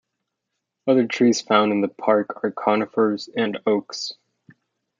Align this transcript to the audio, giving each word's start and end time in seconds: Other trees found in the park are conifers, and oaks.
Other 0.87 1.05
trees 1.05 1.41
found 1.43 1.71
in 1.71 1.81
the 1.81 1.87
park 1.87 2.43
are 2.43 2.49
conifers, 2.49 3.29
and 3.37 3.59
oaks. 3.67 4.15